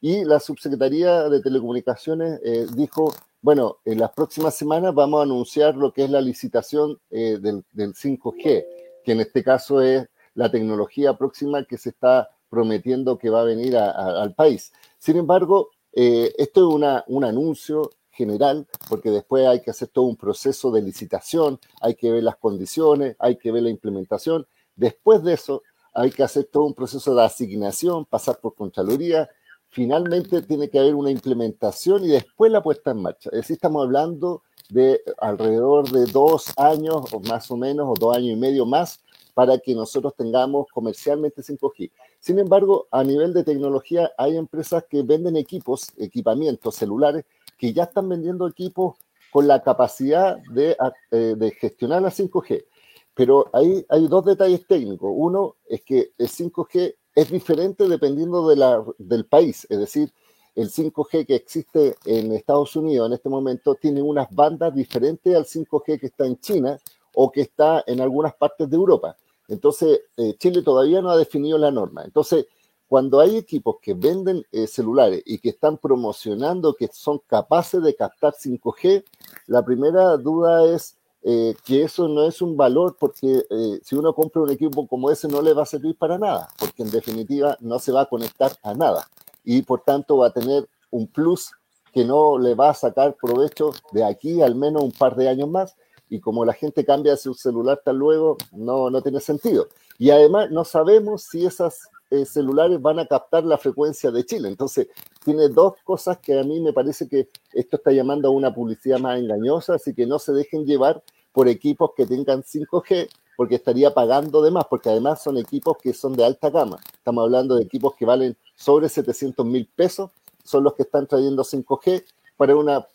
Y 0.00 0.24
la 0.24 0.40
subsecretaría 0.40 1.28
de 1.28 1.40
Telecomunicaciones 1.40 2.40
eh, 2.44 2.66
dijo, 2.74 3.14
bueno, 3.40 3.78
en 3.84 4.00
las 4.00 4.10
próximas 4.10 4.54
semanas 4.54 4.94
vamos 4.94 5.20
a 5.20 5.22
anunciar 5.22 5.76
lo 5.76 5.92
que 5.92 6.04
es 6.04 6.10
la 6.10 6.20
licitación 6.20 6.98
eh, 7.10 7.38
del, 7.40 7.64
5G, 7.94 8.64
que 9.04 9.12
en 9.12 9.20
este 9.20 9.42
caso 9.42 9.80
es 9.80 10.06
la 10.34 10.50
tecnología 10.50 11.16
próxima 11.16 11.64
que 11.64 11.78
se 11.78 11.90
está 11.90 12.30
prometiendo 12.48 13.18
que 13.18 13.30
va 13.30 13.40
a 13.40 13.44
venir 13.44 13.76
al 13.76 14.34
país. 14.34 14.72
Sin 14.98 15.16
embargo, 15.16 15.70
esto 15.92 16.68
es 16.68 16.74
una, 16.74 17.04
un 17.08 17.24
anuncio 17.24 17.90
general, 18.14 18.66
porque 18.88 19.10
después 19.10 19.46
hay 19.46 19.60
que 19.60 19.70
hacer 19.70 19.88
todo 19.88 20.04
un 20.04 20.16
proceso 20.16 20.70
de 20.70 20.82
licitación, 20.82 21.58
hay 21.80 21.94
que 21.94 22.10
ver 22.10 22.22
las 22.22 22.36
condiciones, 22.36 23.16
hay 23.18 23.36
que 23.36 23.50
ver 23.50 23.64
la 23.64 23.70
implementación, 23.70 24.46
Después 24.76 25.22
de 25.22 25.34
eso, 25.34 25.62
hay 25.92 26.10
que 26.10 26.22
hacer 26.22 26.44
todo 26.44 26.64
un 26.64 26.74
proceso 26.74 27.14
de 27.14 27.22
asignación, 27.22 28.04
pasar 28.04 28.38
por 28.40 28.54
Contraloría. 28.54 29.30
Finalmente 29.68 30.42
tiene 30.42 30.68
que 30.68 30.78
haber 30.78 30.94
una 30.94 31.10
implementación 31.10 32.04
y 32.04 32.08
después 32.08 32.50
la 32.50 32.62
puesta 32.62 32.90
en 32.90 33.02
marcha. 33.02 33.30
Es 33.30 33.42
decir, 33.42 33.54
estamos 33.54 33.84
hablando 33.84 34.42
de 34.70 35.00
alrededor 35.18 35.90
de 35.90 36.06
dos 36.06 36.52
años 36.56 37.12
o 37.12 37.20
más 37.20 37.50
o 37.50 37.56
menos, 37.56 37.86
o 37.88 37.94
dos 37.98 38.16
años 38.16 38.30
y 38.30 38.36
medio 38.36 38.66
más, 38.66 39.00
para 39.34 39.58
que 39.58 39.74
nosotros 39.74 40.14
tengamos 40.16 40.66
comercialmente 40.72 41.42
5G. 41.42 41.90
Sin 42.20 42.38
embargo, 42.38 42.86
a 42.90 43.04
nivel 43.04 43.34
de 43.34 43.44
tecnología, 43.44 44.10
hay 44.16 44.36
empresas 44.36 44.84
que 44.88 45.02
venden 45.02 45.36
equipos, 45.36 45.92
equipamientos 45.96 46.76
celulares, 46.76 47.24
que 47.58 47.72
ya 47.72 47.84
están 47.84 48.08
vendiendo 48.08 48.46
equipos 48.48 48.96
con 49.32 49.48
la 49.48 49.62
capacidad 49.62 50.38
de, 50.52 50.76
eh, 51.10 51.34
de 51.36 51.50
gestionar 51.50 52.00
la 52.00 52.10
5G. 52.10 52.64
Pero 53.14 53.48
ahí 53.52 53.84
hay 53.88 54.08
dos 54.08 54.24
detalles 54.24 54.66
técnicos. 54.66 55.10
Uno 55.14 55.56
es 55.66 55.82
que 55.82 56.12
el 56.18 56.28
5G 56.28 56.94
es 57.14 57.30
diferente 57.30 57.88
dependiendo 57.88 58.48
de 58.48 58.56
la, 58.56 58.84
del 58.98 59.24
país. 59.26 59.66
Es 59.70 59.78
decir, 59.78 60.12
el 60.54 60.70
5G 60.70 61.26
que 61.26 61.34
existe 61.34 61.96
en 62.04 62.32
Estados 62.32 62.74
Unidos 62.76 63.06
en 63.06 63.14
este 63.14 63.28
momento 63.28 63.74
tiene 63.74 64.02
unas 64.02 64.32
bandas 64.34 64.74
diferentes 64.74 65.34
al 65.34 65.44
5G 65.44 66.00
que 66.00 66.06
está 66.06 66.26
en 66.26 66.38
China 66.38 66.78
o 67.14 67.30
que 67.30 67.42
está 67.42 67.84
en 67.86 68.00
algunas 68.00 68.34
partes 68.34 68.68
de 68.68 68.76
Europa. 68.76 69.16
Entonces, 69.48 70.00
eh, 70.16 70.34
Chile 70.38 70.62
todavía 70.62 71.02
no 71.02 71.10
ha 71.10 71.16
definido 71.16 71.58
la 71.58 71.70
norma. 71.70 72.02
Entonces, 72.04 72.46
cuando 72.88 73.20
hay 73.20 73.36
equipos 73.36 73.76
que 73.80 73.94
venden 73.94 74.44
eh, 74.52 74.66
celulares 74.66 75.22
y 75.24 75.38
que 75.38 75.50
están 75.50 75.78
promocionando 75.78 76.74
que 76.74 76.88
son 76.92 77.20
capaces 77.26 77.82
de 77.82 77.94
captar 77.94 78.34
5G, 78.34 79.04
la 79.46 79.64
primera 79.64 80.16
duda 80.16 80.64
es 80.74 80.96
eh, 81.26 81.56
que 81.64 81.82
eso 81.82 82.06
no 82.06 82.26
es 82.26 82.42
un 82.42 82.54
valor 82.54 82.96
porque 83.00 83.46
eh, 83.48 83.80
si 83.82 83.96
uno 83.96 84.12
compra 84.14 84.42
un 84.42 84.50
equipo 84.50 84.86
como 84.86 85.10
ese 85.10 85.26
no 85.26 85.40
le 85.40 85.54
va 85.54 85.62
a 85.62 85.66
servir 85.66 85.96
para 85.96 86.18
nada, 86.18 86.48
porque 86.58 86.82
en 86.82 86.90
definitiva 86.90 87.56
no 87.60 87.78
se 87.78 87.92
va 87.92 88.02
a 88.02 88.06
conectar 88.06 88.52
a 88.62 88.74
nada 88.74 89.08
y 89.42 89.62
por 89.62 89.80
tanto 89.80 90.18
va 90.18 90.26
a 90.26 90.32
tener 90.32 90.68
un 90.90 91.06
plus 91.06 91.52
que 91.92 92.04
no 92.04 92.38
le 92.38 92.54
va 92.54 92.70
a 92.70 92.74
sacar 92.74 93.16
provecho 93.16 93.72
de 93.92 94.04
aquí 94.04 94.42
al 94.42 94.54
menos 94.54 94.82
un 94.82 94.92
par 94.92 95.16
de 95.16 95.28
años 95.28 95.48
más 95.48 95.76
y 96.10 96.20
como 96.20 96.44
la 96.44 96.52
gente 96.52 96.84
cambia 96.84 97.16
su 97.16 97.34
celular 97.34 97.80
tan 97.82 97.96
luego, 97.96 98.36
no, 98.52 98.90
no 98.90 99.00
tiene 99.02 99.20
sentido. 99.20 99.68
Y 99.98 100.10
además 100.10 100.50
no 100.50 100.64
sabemos 100.64 101.22
si 101.22 101.46
esas 101.46 101.88
eh, 102.10 102.24
celulares 102.26 102.80
van 102.80 102.98
a 102.98 103.06
captar 103.06 103.44
la 103.44 103.58
frecuencia 103.58 104.10
de 104.10 104.24
Chile. 104.24 104.48
Entonces, 104.48 104.88
tiene 105.24 105.48
dos 105.48 105.74
cosas 105.84 106.18
que 106.18 106.38
a 106.38 106.44
mí 106.44 106.60
me 106.60 106.72
parece 106.72 107.08
que 107.08 107.28
esto 107.52 107.76
está 107.76 107.90
llamando 107.92 108.28
a 108.28 108.30
una 108.30 108.54
publicidad 108.54 108.98
más 108.98 109.18
engañosa, 109.18 109.74
así 109.74 109.94
que 109.94 110.06
no 110.06 110.18
se 110.18 110.32
dejen 110.32 110.66
llevar 110.66 111.02
por 111.34 111.48
equipos 111.48 111.90
que 111.96 112.06
tengan 112.06 112.44
5G, 112.44 113.08
porque 113.36 113.56
estaría 113.56 113.92
pagando 113.92 114.40
de 114.40 114.52
más, 114.52 114.66
porque 114.70 114.88
además 114.88 115.20
son 115.20 115.36
equipos 115.36 115.76
que 115.82 115.92
son 115.92 116.14
de 116.14 116.24
alta 116.24 116.48
gama. 116.48 116.78
Estamos 116.92 117.24
hablando 117.24 117.56
de 117.56 117.64
equipos 117.64 117.94
que 117.96 118.06
valen 118.06 118.36
sobre 118.54 118.88
700 118.88 119.44
mil 119.44 119.66
pesos, 119.66 120.12
son 120.44 120.62
los 120.62 120.74
que 120.74 120.84
están 120.84 121.08
trayendo 121.08 121.42
5G 121.42 122.04
para, 122.36 122.54
una, 122.54 122.86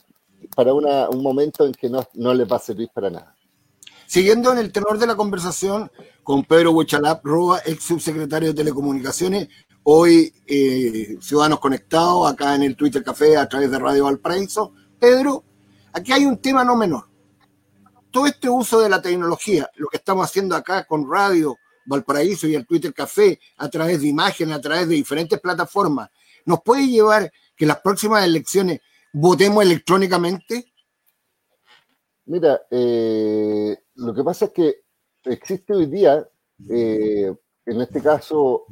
para 0.56 0.74
un 0.74 1.22
momento 1.22 1.66
en 1.66 1.74
que 1.74 1.90
no, 1.90 2.08
no 2.14 2.34
les 2.34 2.50
va 2.50 2.56
a 2.56 2.60
servir 2.60 2.90
para 2.94 3.10
nada. 3.10 3.36
Siguiendo 4.08 4.54
en 4.54 4.60
el 4.60 4.72
tenor 4.72 4.98
de 4.98 5.06
la 5.06 5.18
conversación 5.18 5.92
con 6.24 6.46
Pedro 6.46 6.72
Huichalap 6.72 7.24
Roa, 7.26 7.62
ex 7.66 7.84
subsecretario 7.84 8.50
de 8.50 8.56
Telecomunicaciones, 8.56 9.50
hoy 9.84 10.34
eh, 10.48 11.18
Ciudadanos 11.20 11.60
Conectados, 11.60 12.32
acá 12.32 12.56
en 12.56 12.64
el 12.64 12.78
Twitter 12.78 13.04
Café 13.04 13.36
a 13.36 13.50
través 13.50 13.70
de 13.70 13.80
Radio 13.80 14.06
Valparaíso. 14.06 14.72
Pedro, 14.98 15.44
aquí 15.92 16.14
hay 16.14 16.26
un 16.26 16.38
tema 16.38 16.64
no 16.64 16.78
menor 16.78 17.09
todo 18.12 18.26
este 18.26 18.50
uso 18.50 18.80
de 18.82 18.90
la 18.90 19.02
tecnología, 19.02 19.70
lo 19.76 19.88
que 19.88 19.98
estamos 19.98 20.26
haciendo 20.26 20.56
acá 20.56 20.86
con 20.86 21.10
Radio 21.10 21.58
Valparaíso 21.86 22.48
y 22.48 22.56
el 22.56 22.66
Twitter 22.66 22.94
Café, 22.94 23.40
a 23.58 23.70
través 23.70 24.02
de 24.02 24.08
imágenes, 24.08 24.56
a 24.56 24.62
través 24.62 24.88
de 24.88 24.96
diferentes 24.96 25.40
plataformas, 25.40 26.10
nos 26.46 26.62
puede 26.62 26.88
llevar 26.88 27.32
que 27.56 27.66
las 27.66 27.80
próximas 27.82 28.26
elecciones 28.26 28.80
votemos 29.14 29.64
electrónicamente? 29.64 30.72
Mira, 32.26 32.62
eh, 32.70 33.78
lo 33.96 34.14
que 34.14 34.24
pasa 34.24 34.46
es 34.46 34.52
que 34.52 34.76
existe 35.26 35.74
hoy 35.74 35.88
día, 35.88 36.28
eh, 36.70 37.34
en 37.66 37.82
este 37.82 38.02
caso, 38.02 38.66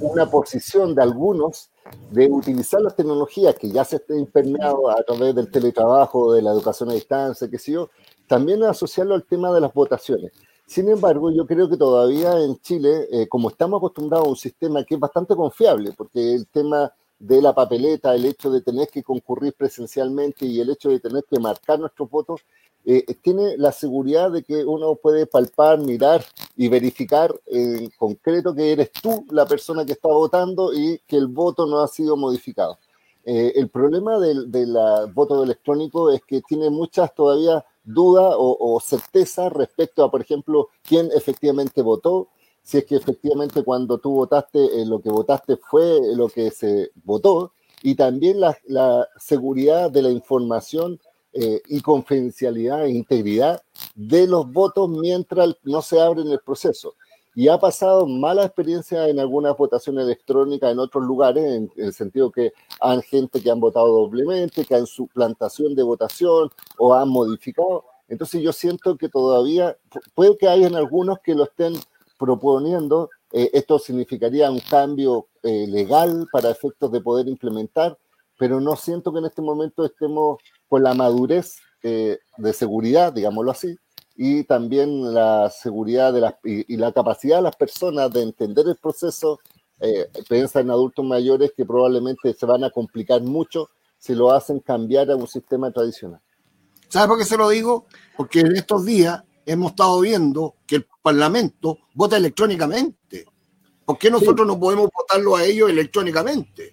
una 0.00 0.30
posición 0.30 0.94
de 0.94 1.02
algunos 1.02 1.70
de 2.10 2.26
utilizar 2.30 2.80
las 2.80 2.96
tecnologías 2.96 3.54
que 3.54 3.70
ya 3.70 3.84
se 3.84 3.96
estén 3.96 4.20
impermeado 4.20 4.90
a 4.90 5.02
través 5.02 5.34
del 5.34 5.50
teletrabajo, 5.50 6.32
de 6.32 6.42
la 6.42 6.52
educación 6.52 6.90
a 6.90 6.94
distancia, 6.94 7.48
qué 7.48 7.58
sé 7.58 7.72
yo, 7.72 7.90
también 8.26 8.62
asociarlo 8.64 9.14
al 9.14 9.24
tema 9.24 9.52
de 9.52 9.60
las 9.60 9.72
votaciones. 9.72 10.32
Sin 10.66 10.88
embargo, 10.88 11.30
yo 11.30 11.46
creo 11.46 11.68
que 11.68 11.76
todavía 11.76 12.40
en 12.40 12.56
Chile, 12.60 13.06
eh, 13.10 13.28
como 13.28 13.50
estamos 13.50 13.78
acostumbrados 13.78 14.26
a 14.26 14.30
un 14.30 14.36
sistema 14.36 14.82
que 14.84 14.94
es 14.94 15.00
bastante 15.00 15.36
confiable, 15.36 15.92
porque 15.96 16.34
el 16.34 16.46
tema 16.46 16.92
de 17.18 17.42
la 17.42 17.54
papeleta, 17.54 18.14
el 18.14 18.24
hecho 18.24 18.50
de 18.50 18.62
tener 18.62 18.88
que 18.88 19.02
concurrir 19.02 19.54
presencialmente 19.54 20.46
y 20.46 20.60
el 20.60 20.70
hecho 20.70 20.88
de 20.88 21.00
tener 21.00 21.24
que 21.28 21.38
marcar 21.38 21.78
nuestros 21.78 22.10
votos, 22.10 22.40
eh, 22.86 23.02
tiene 23.22 23.56
la 23.56 23.72
seguridad 23.72 24.30
de 24.30 24.42
que 24.42 24.64
uno 24.64 24.94
puede 24.96 25.26
palpar, 25.26 25.78
mirar 25.78 26.22
y 26.56 26.68
verificar 26.68 27.34
en 27.46 27.88
concreto 27.90 28.54
que 28.54 28.72
eres 28.72 28.90
tú 28.92 29.24
la 29.30 29.46
persona 29.46 29.86
que 29.86 29.92
está 29.92 30.08
votando 30.08 30.72
y 30.74 31.00
que 31.06 31.16
el 31.16 31.28
voto 31.28 31.66
no 31.66 31.80
ha 31.80 31.88
sido 31.88 32.16
modificado. 32.16 32.78
Eh, 33.24 33.52
el 33.56 33.70
problema 33.70 34.18
del, 34.18 34.50
del 34.50 34.76
voto 35.14 35.42
electrónico 35.42 36.10
es 36.10 36.22
que 36.26 36.42
tiene 36.42 36.68
muchas 36.68 37.14
todavía 37.14 37.64
duda 37.84 38.36
o, 38.36 38.80
certeza 38.80 39.48
respecto 39.48 40.04
a, 40.04 40.10
por 40.10 40.20
ejemplo, 40.20 40.68
quién 40.82 41.10
efectivamente 41.14 41.82
votó, 41.82 42.28
si 42.62 42.78
es 42.78 42.84
que 42.86 42.96
efectivamente 42.96 43.62
cuando 43.62 43.98
tú 43.98 44.12
votaste, 44.12 44.80
eh, 44.80 44.86
lo 44.86 45.00
que 45.00 45.10
votaste 45.10 45.56
fue 45.56 46.00
lo 46.14 46.28
que 46.28 46.50
se 46.50 46.90
votó, 47.04 47.52
y 47.82 47.94
también 47.94 48.40
la, 48.40 49.08
seguridad 49.18 49.90
de 49.90 50.02
la 50.02 50.10
información 50.10 50.98
eh, 51.34 51.60
y 51.68 51.80
confidencialidad 51.80 52.86
e 52.86 52.90
integridad 52.90 53.62
de 53.94 54.26
los 54.26 54.50
votos 54.50 54.88
mientras 54.88 55.54
no 55.64 55.82
se 55.82 56.00
abre 56.00 56.22
en 56.22 56.28
el 56.28 56.40
proceso 56.40 56.94
y 57.34 57.48
ha 57.48 57.58
pasado 57.58 58.06
mala 58.06 58.44
experiencia 58.44 59.08
en 59.08 59.18
algunas 59.18 59.56
votaciones 59.56 60.04
electrónicas 60.04 60.70
en 60.70 60.78
otros 60.78 61.04
lugares, 61.04 61.44
en, 61.44 61.70
el 61.76 61.92
sentido 61.92 62.30
que 62.30 62.52
han 62.80 63.02
gente 63.02 63.42
que 63.42 63.50
han 63.50 63.60
votado 63.60 63.88
doblemente, 63.88 64.64
que 64.64 64.74
han 64.74 64.86
suplantación 64.86 65.74
de 65.74 65.82
votación 65.82 66.50
o 66.78 66.94
han 66.94 67.08
modificado. 67.08 67.84
Entonces 68.08 68.40
yo 68.42 68.52
siento 68.52 68.96
que 68.96 69.08
todavía, 69.08 69.76
puede 70.14 70.36
que 70.36 70.48
hayan 70.48 70.76
algunos 70.76 71.18
que 71.24 71.34
lo 71.34 71.44
estén 71.44 71.74
proponiendo, 72.18 73.10
eh, 73.32 73.50
esto 73.52 73.80
significaría 73.80 74.50
un 74.50 74.60
cambio 74.60 75.26
eh, 75.42 75.66
legal 75.66 76.28
para 76.30 76.50
efectos 76.50 76.92
de 76.92 77.00
poder 77.00 77.26
implementar, 77.26 77.98
pero 78.38 78.60
no 78.60 78.76
siento 78.76 79.12
que 79.12 79.18
en 79.18 79.26
este 79.26 79.42
momento 79.42 79.84
estemos 79.84 80.38
con 80.68 80.84
la 80.84 80.94
madurez 80.94 81.56
eh, 81.82 82.18
de 82.36 82.52
seguridad, 82.52 83.12
digámoslo 83.12 83.50
así, 83.50 83.76
y 84.16 84.44
también 84.44 85.12
la 85.12 85.50
seguridad 85.50 86.12
de 86.12 86.20
las, 86.20 86.34
y, 86.44 86.76
la 86.76 86.92
capacidad 86.92 87.36
de 87.36 87.42
las 87.42 87.56
personas 87.56 88.10
de 88.12 88.22
entender 88.22 88.66
el 88.68 88.76
proceso. 88.76 89.40
Eh, 89.80 90.08
piensa 90.28 90.60
en 90.60 90.70
adultos 90.70 91.04
mayores 91.04 91.52
que 91.56 91.66
probablemente 91.66 92.32
se 92.32 92.46
van 92.46 92.62
a 92.62 92.70
complicar 92.70 93.20
mucho 93.22 93.70
si 93.98 94.14
lo 94.14 94.30
hacen 94.30 94.60
cambiar 94.60 95.10
a 95.10 95.16
un 95.16 95.26
sistema 95.26 95.70
tradicional. 95.72 96.20
¿Sabes 96.88 97.08
por 97.08 97.18
qué 97.18 97.24
se 97.24 97.36
lo 97.36 97.48
digo? 97.48 97.86
Porque 98.16 98.40
en 98.40 98.54
estos 98.54 98.84
días 98.84 99.22
hemos 99.46 99.72
estado 99.72 100.00
viendo 100.00 100.54
que 100.66 100.76
el 100.76 100.86
Parlamento 101.02 101.78
vota 101.94 102.16
electrónicamente. 102.16 103.26
¿Por 103.84 103.98
qué 103.98 104.10
nosotros 104.10 104.46
no 104.46 104.58
podemos 104.58 104.88
votarlo 104.94 105.36
a 105.36 105.44
ellos 105.44 105.68
electrónicamente? 105.68 106.72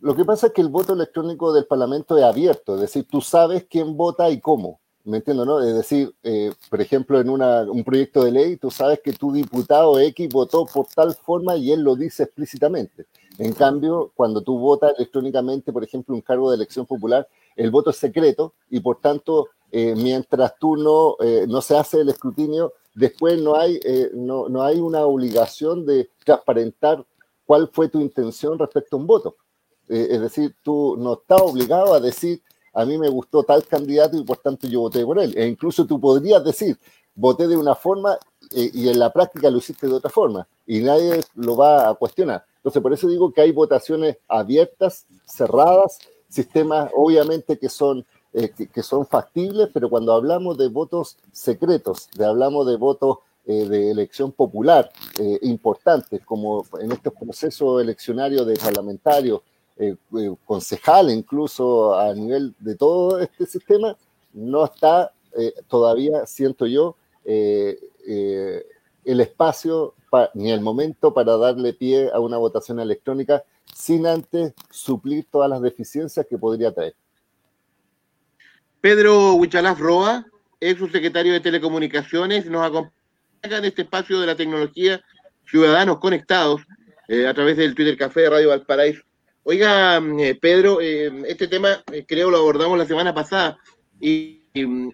Lo 0.00 0.14
que 0.14 0.24
pasa 0.24 0.48
es 0.48 0.52
que 0.52 0.60
el 0.60 0.68
voto 0.68 0.92
electrónico 0.92 1.52
del 1.52 1.66
Parlamento 1.66 2.16
es 2.16 2.24
abierto, 2.24 2.74
es 2.74 2.82
decir, 2.82 3.06
tú 3.10 3.20
sabes 3.20 3.66
quién 3.68 3.96
vota 3.96 4.30
y 4.30 4.40
cómo. 4.40 4.80
¿Me 5.04 5.18
entiendo, 5.18 5.44
no? 5.44 5.60
Es 5.60 5.74
decir, 5.74 6.14
eh, 6.22 6.50
por 6.70 6.80
ejemplo, 6.80 7.20
en 7.20 7.28
una, 7.28 7.60
un 7.70 7.84
proyecto 7.84 8.24
de 8.24 8.32
ley, 8.32 8.56
tú 8.56 8.70
sabes 8.70 9.00
que 9.04 9.12
tu 9.12 9.32
diputado 9.32 9.98
X 9.98 10.30
votó 10.30 10.64
por 10.64 10.86
tal 10.86 11.14
forma 11.14 11.56
y 11.56 11.72
él 11.72 11.82
lo 11.82 11.94
dice 11.94 12.22
explícitamente. 12.22 13.04
En 13.36 13.52
cambio, 13.52 14.12
cuando 14.14 14.40
tú 14.40 14.58
votas 14.58 14.94
electrónicamente, 14.96 15.74
por 15.74 15.84
ejemplo, 15.84 16.14
un 16.14 16.22
cargo 16.22 16.50
de 16.50 16.56
elección 16.56 16.86
popular, 16.86 17.28
el 17.54 17.70
voto 17.70 17.90
es 17.90 17.96
secreto 17.96 18.54
y 18.70 18.80
por 18.80 18.98
tanto, 19.02 19.48
eh, 19.70 19.94
mientras 19.94 20.58
tú 20.58 20.76
no, 20.76 21.16
eh, 21.20 21.44
no 21.46 21.60
se 21.60 21.76
hace 21.76 22.00
el 22.00 22.08
escrutinio, 22.08 22.72
después 22.94 23.38
no 23.42 23.56
hay, 23.56 23.78
no, 24.14 24.48
no 24.48 24.62
hay 24.62 24.80
una 24.80 25.04
obligación 25.04 25.84
de 25.84 26.08
transparentar 26.24 27.04
cuál 27.44 27.68
fue 27.70 27.90
tu 27.90 28.00
intención 28.00 28.58
respecto 28.58 28.96
a 28.96 29.00
un 29.00 29.06
voto. 29.06 29.36
es 29.86 30.18
decir, 30.18 30.54
tú 30.62 30.96
no 30.96 31.14
estás 31.14 31.42
obligado 31.42 31.92
a 31.92 32.00
decir 32.00 32.40
a 32.74 32.84
mí 32.84 32.98
me 32.98 33.08
gustó 33.08 33.44
tal 33.44 33.64
candidato 33.64 34.16
y 34.16 34.24
por 34.24 34.38
tanto 34.38 34.66
yo 34.66 34.80
voté 34.80 35.04
por 35.04 35.18
él. 35.18 35.32
E 35.36 35.46
incluso 35.46 35.86
tú 35.86 36.00
podrías 36.00 36.44
decir, 36.44 36.78
voté 37.14 37.46
de 37.46 37.56
una 37.56 37.74
forma 37.74 38.18
eh, 38.52 38.70
y 38.72 38.88
en 38.88 38.98
la 38.98 39.12
práctica 39.12 39.50
lo 39.50 39.58
hiciste 39.58 39.86
de 39.86 39.94
otra 39.94 40.10
forma 40.10 40.46
y 40.66 40.80
nadie 40.80 41.20
lo 41.36 41.56
va 41.56 41.88
a 41.88 41.94
cuestionar. 41.94 42.44
Entonces, 42.56 42.82
por 42.82 42.92
eso 42.92 43.08
digo 43.08 43.32
que 43.32 43.42
hay 43.42 43.52
votaciones 43.52 44.16
abiertas, 44.26 45.06
cerradas, 45.24 45.98
sistemas 46.28 46.90
obviamente 46.96 47.58
que 47.58 47.68
son, 47.68 48.04
eh, 48.32 48.50
que, 48.50 48.82
son 48.82 49.06
factibles, 49.06 49.68
pero 49.72 49.88
cuando 49.88 50.12
hablamos 50.12 50.58
de 50.58 50.68
votos 50.68 51.16
secretos, 51.30 52.08
de 52.16 52.24
hablamos 52.24 52.66
de 52.66 52.76
votos 52.76 53.18
eh, 53.46 53.68
de 53.68 53.90
elección 53.90 54.32
popular 54.32 54.90
importantes, 55.42 56.24
como 56.24 56.64
en 56.80 56.90
estos 56.92 57.12
procesos 57.12 57.80
eleccionarios 57.82 58.46
de 58.46 58.56
parlamentarios, 58.56 59.42
eh, 59.76 59.96
eh, 60.16 60.32
concejal 60.44 61.10
incluso 61.10 61.98
a 61.98 62.14
nivel 62.14 62.54
de 62.60 62.76
todo 62.76 63.18
este 63.18 63.44
sistema, 63.44 63.96
no 64.32 64.64
está 64.64 65.12
eh, 65.36 65.52
todavía, 65.66 66.26
siento 66.26 66.66
yo, 66.66 66.96
el 67.24 69.20
espacio 69.20 69.94
ni 70.34 70.52
el 70.52 70.60
momento 70.60 71.12
para 71.12 71.36
darle 71.36 71.72
pie 71.72 72.10
a 72.12 72.20
una 72.20 72.36
votación 72.36 72.78
electrónica 72.78 73.42
sin 73.64 74.06
antes 74.06 74.52
suplir 74.70 75.26
todas 75.28 75.50
las 75.50 75.60
deficiencias 75.60 76.24
que 76.28 76.38
podría 76.38 76.72
traer. 76.72 76.94
Pedro 78.80 79.34
Huichalaf 79.34 79.80
Roa, 79.80 80.26
ex 80.60 80.78
subsecretario 80.78 81.32
de 81.32 81.40
Telecomunicaciones, 81.40 82.46
nos 82.46 82.64
acompaña 82.64 83.58
en 83.58 83.64
este 83.64 83.82
espacio 83.82 84.20
de 84.20 84.26
la 84.26 84.36
tecnología 84.36 85.00
Ciudadanos 85.46 85.98
Conectados 85.98 86.60
a 87.08 87.34
través 87.34 87.56
del 87.56 87.74
Twitter 87.74 87.96
Café 87.96 88.20
de 88.20 88.30
Radio 88.30 88.48
Valparaíso. 88.50 89.02
Oiga, 89.46 90.00
mm, 90.00 90.20
eh, 90.20 90.34
Pedro, 90.36 90.80
eh, 90.80 91.12
este 91.28 91.48
tema 91.48 91.82
eh, 91.92 92.04
creo 92.08 92.30
lo 92.30 92.38
abordamos 92.38 92.78
la 92.78 92.86
semana 92.86 93.14
pasada 93.14 93.58
y, 94.00 94.40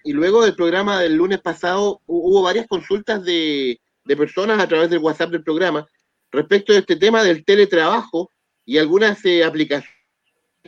luego 0.04 0.42
del 0.42 0.56
programa 0.56 1.00
del 1.00 1.14
lunes 1.16 1.40
pasado 1.40 2.00
hubo 2.06 2.42
varias 2.42 2.66
consultas 2.66 3.22
de, 3.24 3.78
personas 4.16 4.58
a 4.58 4.66
través 4.66 4.88
del 4.90 4.98
WhatsApp 4.98 5.30
del 5.30 5.44
programa 5.44 5.86
respecto 6.32 6.72
de 6.72 6.80
este 6.80 6.96
tema 6.96 7.22
del 7.22 7.44
teletrabajo 7.44 8.32
y 8.64 8.78
algunas 8.78 9.18
aplicaciones 9.46 9.94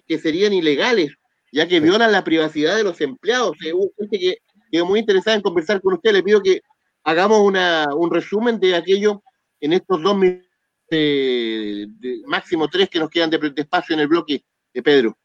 que 0.06 0.18
serían 0.18 0.52
ilegales, 0.52 1.10
ya 1.50 1.66
que 1.66 1.80
violan 1.80 2.12
la 2.12 2.22
privacidad 2.22 2.76
de 2.76 2.84
los 2.84 3.00
empleados. 3.00 3.56
hubo 3.72 3.90
gente 3.98 4.18
que 4.18 4.36
quedó 4.70 4.86
muy 4.86 5.00
interesada 5.00 5.36
en 5.36 5.42
conversar 5.42 5.80
con 5.80 5.94
usted. 5.94 6.12
Le 6.12 6.22
pido 6.22 6.42
que 6.42 6.60
hagamos 7.02 7.40
una, 7.40 7.86
un 7.96 8.10
resumen 8.10 8.60
de 8.60 8.76
aquello 8.76 9.22
en 9.60 9.72
estos 9.72 10.02
dos 10.02 10.16
minutos 10.16 10.51
de, 10.92 12.22
máximo 12.26 12.68
tres 12.68 12.88
que 12.88 12.98
nos 12.98 13.10
quedan 13.10 13.30
de, 13.30 13.52
espacio 13.56 13.94
en 13.94 14.00
el 14.00 14.08
bloque, 14.08 14.44
de 14.72 14.82
Pedro. 14.82 15.16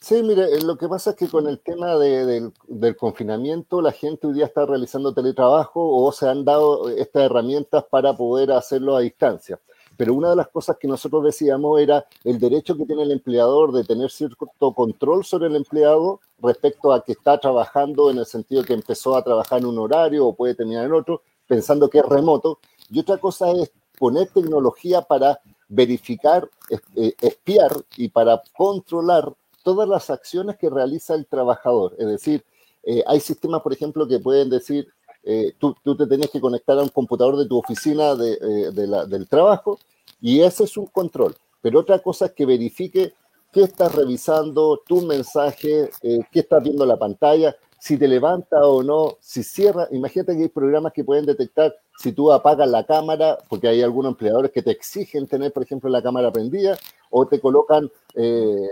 Sí, 0.00 0.22
mire, 0.22 0.44
eh, 0.44 0.60
lo 0.62 0.76
que 0.76 0.86
pasa 0.86 1.10
es 1.10 1.16
que 1.16 1.28
con 1.28 1.48
el 1.48 1.60
tema 1.60 1.96
del, 1.96 2.52
confinamiento, 2.98 3.80
la 3.80 3.92
gente 3.92 4.26
hoy 4.26 4.34
día 4.34 4.44
está 4.44 4.66
realizando 4.66 5.14
teletrabajo 5.14 5.80
o 5.80 6.12
se 6.12 6.28
han 6.28 6.44
dado 6.44 6.90
estas 6.90 7.24
herramientas 7.24 7.84
para 7.90 8.14
poder 8.14 8.52
hacerlo 8.52 8.96
a 8.96 9.00
distancia. 9.00 9.58
Pero 9.96 10.12
una 10.12 10.30
de 10.30 10.36
las 10.36 10.48
cosas 10.48 10.76
que 10.78 10.88
nosotros 10.88 11.24
decíamos 11.24 11.80
era 11.80 12.04
el 12.24 12.38
derecho 12.38 12.76
que 12.76 12.84
tiene 12.84 13.04
el 13.04 13.12
empleador 13.12 13.72
de 13.72 13.84
tener 13.84 14.10
cierto 14.10 14.46
control 14.74 15.24
sobre 15.24 15.46
el 15.46 15.56
empleado 15.56 16.20
respecto 16.38 16.92
a 16.92 17.02
que 17.02 17.12
está 17.12 17.38
trabajando 17.38 18.10
en 18.10 18.18
el 18.18 18.26
sentido 18.26 18.64
que 18.64 18.74
empezó 18.74 19.16
a 19.16 19.22
trabajar 19.24 19.60
en 19.60 19.66
un 19.66 19.78
horario 19.78 20.26
o 20.26 20.34
puede 20.34 20.54
terminar 20.54 20.84
en 20.84 20.92
otro, 20.92 21.22
pensando 21.46 21.88
que 21.88 21.98
es 21.98 22.04
remoto. 22.04 22.58
Y 22.90 23.00
otra 23.00 23.16
cosa 23.18 23.52
es 23.52 23.72
poner 23.98 24.28
tecnología 24.28 25.02
para 25.02 25.40
verificar, 25.68 26.48
eh, 26.96 27.14
espiar 27.20 27.72
y 27.96 28.08
para 28.08 28.42
controlar 28.56 29.32
todas 29.62 29.88
las 29.88 30.10
acciones 30.10 30.56
que 30.56 30.70
realiza 30.70 31.14
el 31.14 31.26
trabajador. 31.26 31.94
Es 31.98 32.06
decir, 32.06 32.44
eh, 32.82 33.02
hay 33.06 33.20
sistemas, 33.20 33.62
por 33.62 33.72
ejemplo, 33.72 34.06
que 34.06 34.18
pueden 34.18 34.50
decir, 34.50 34.88
eh, 35.22 35.54
tú, 35.58 35.74
te 35.96 36.06
tienes 36.06 36.30
que 36.30 36.40
conectar 36.40 36.78
a 36.78 36.82
un 36.82 36.90
computador 36.90 37.36
de 37.36 37.46
tu 37.46 37.58
oficina 37.58 38.14
del 38.14 39.26
trabajo 39.28 39.78
y 40.20 40.40
ese 40.40 40.64
es 40.64 40.76
un 40.76 40.86
control. 40.86 41.34
Pero 41.62 41.80
otra 41.80 41.98
cosa 42.00 42.26
es 42.26 42.32
que 42.32 42.44
verifique 42.44 43.14
qué 43.50 43.62
estás 43.62 43.94
revisando, 43.94 44.82
tu 44.86 45.00
mensaje, 45.00 45.90
qué 46.02 46.40
estás 46.40 46.62
viendo 46.62 46.82
en 46.84 46.88
la 46.90 46.98
pantalla, 46.98 47.56
si 47.84 47.98
te 47.98 48.08
levanta 48.08 48.66
o 48.66 48.82
no, 48.82 49.18
si 49.20 49.42
cierra. 49.42 49.86
Imagínate 49.90 50.34
que 50.34 50.44
hay 50.44 50.48
programas 50.48 50.94
que 50.94 51.04
pueden 51.04 51.26
detectar 51.26 51.76
si 51.98 52.12
tú 52.12 52.32
apagas 52.32 52.66
la 52.66 52.86
cámara, 52.86 53.36
porque 53.46 53.68
hay 53.68 53.82
algunos 53.82 54.12
empleadores 54.12 54.52
que 54.52 54.62
te 54.62 54.70
exigen 54.70 55.26
tener, 55.26 55.52
por 55.52 55.64
ejemplo, 55.64 55.90
la 55.90 56.00
cámara 56.00 56.32
prendida, 56.32 56.78
o 57.10 57.26
te 57.26 57.38
colocan, 57.38 57.90
eh, 58.14 58.68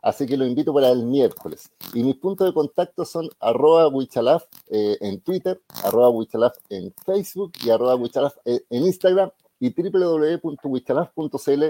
Así 0.01 0.25
que 0.25 0.36
lo 0.36 0.46
invito 0.46 0.74
para 0.74 0.89
el 0.89 1.03
miércoles. 1.06 1.72
Y 1.94 2.03
mis 2.03 2.18
puntos 2.18 2.46
de 2.48 2.53
contacto 2.53 3.06
son 3.06 3.30
arroba 3.39 3.88
wichalaf 3.88 4.44
eh, 4.70 4.98
en 5.00 5.22
Twitter, 5.22 5.62
arroba 5.86 6.10
wichalaf 6.10 6.58
en 6.70 6.94
Facebook 7.06 7.53
y 7.63 7.70
arroba 7.70 7.96
wichalaf 7.96 8.36
eh, 8.44 8.65
en 8.70 8.84
Instagram 8.86 9.32
y 9.62 9.74
www.wichalaf.cl 9.74 11.63